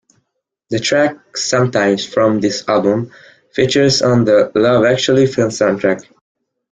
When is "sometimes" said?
1.37-2.11